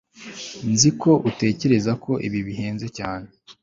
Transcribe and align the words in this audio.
nzi 0.71 0.89
ko 1.01 1.11
utekereza 1.29 1.91
ko 2.03 2.11
ibi 2.27 2.39
bihenze 2.47 2.87
cyane 2.97 3.27